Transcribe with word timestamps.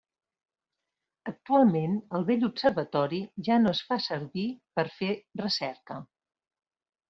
Actualment 1.31 1.99
el 2.21 2.25
vell 2.31 2.47
observatori 2.49 3.21
ja 3.49 3.61
no 3.67 3.77
es 3.79 3.85
fa 3.93 4.01
servir 4.09 4.49
per 4.81 4.89
fer 4.99 5.15
recerca. 5.47 6.03